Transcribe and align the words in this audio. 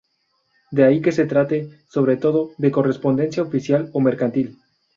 De 0.71 0.83
ahí 0.83 0.99
que 0.99 1.11
se 1.11 1.27
trate, 1.27 1.69
sobre 1.87 2.17
todo, 2.17 2.49
de 2.57 2.71
correspondencia 2.71 3.43
oficial 3.43 3.91
o 3.93 3.99
mercantil. 4.01 4.57